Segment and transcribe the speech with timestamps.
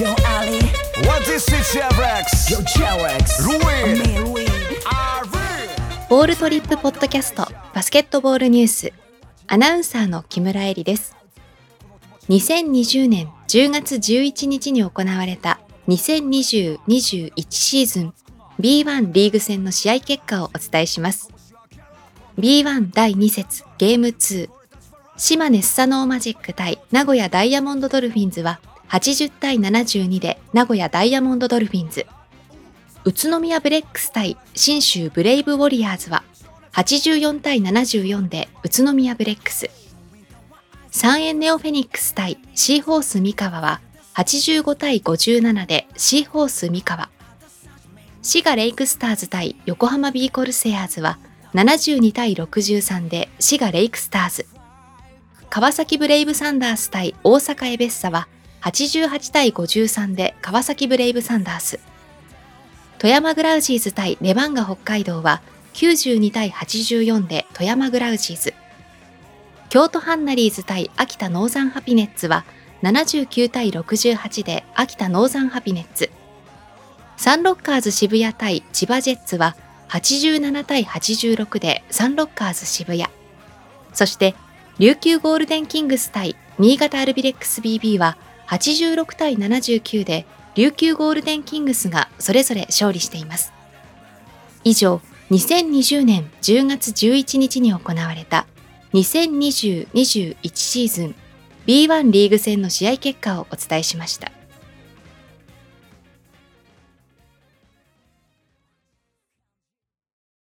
[0.00, 0.56] Yo Ali,
[1.06, 2.50] What is it, Chevrex?
[2.50, 3.98] yo Cherex, Ruin.
[3.98, 4.46] me.
[6.08, 8.92] ボールトリップポッドキャストバスケットボールニュース。
[9.46, 11.14] アナウンサーの木村恵里です。
[12.30, 18.14] 2020年10月11日に行われた2020-21シーズン
[18.58, 21.30] B1 リーグ戦の試合結果をお伝えします。
[22.38, 24.48] B1 第2節ゲーム2
[25.18, 28.60] 島根スサノーマジック対名古屋ダイヤモンドドルフィンズは
[28.90, 32.06] 80対72で名古屋ダイヤモンドドルフィンズ
[33.04, 36.22] 宇都宮ブレックス対信州ブレイブウォリアーズは
[36.72, 39.70] 84対74で宇都宮ブレックス。
[40.90, 43.80] 三遠ネオフェニックス対シーホース三河は
[44.14, 47.08] 85対57でシーホース三河。
[48.22, 51.18] 滋賀レイクスターズ対横浜ビーコルセアーズは
[51.54, 54.46] 72対63で滋賀レイクスターズ。
[55.48, 58.28] 川崎ブレイブサンダース対大阪エベッサは
[58.62, 61.80] 88対53で川崎ブレイブサンダース。
[62.98, 65.40] 富山グラウジーズ対レバンガ北海道は
[65.72, 68.54] 92対84で富山グラウジーズ。
[69.70, 72.44] 京都ハンナリーズ対秋田ノーザンハピネッツは
[72.82, 76.10] 79対68で秋田ノーザンハピネッツ。
[77.16, 79.56] サンロッカーズ渋谷対千葉ジェッツは
[79.88, 83.06] 87対86でサンロッカーズ渋谷。
[83.94, 84.34] そして
[84.78, 88.18] 琉球ゴールデンキングス対新潟アルビレックス BB は
[88.50, 93.52] 86対79で琉球ゴールデンキングスがそれぞれ勝利しています。
[94.64, 98.46] 以上、2020年10月11日に行われた
[98.94, 101.14] 2020-21シーズン
[101.66, 104.32] B1 リーグ戦の試合結果をお伝えしました。